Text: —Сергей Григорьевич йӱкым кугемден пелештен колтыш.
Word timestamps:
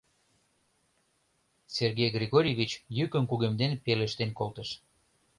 —Сергей 1.75 2.09
Григорьевич 2.17 2.71
йӱкым 2.97 3.23
кугемден 3.27 3.71
пелештен 3.85 4.29
колтыш. 4.39 4.69